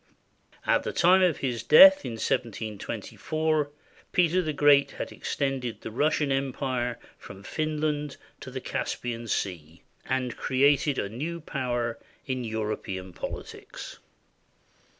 [0.65, 3.69] At the time of his death, in 1724,
[4.11, 9.83] Peter the Great had ex tended the Russian Empire from Finland to the Caspian Sea
[10.07, 13.99] and created a new power in European politics.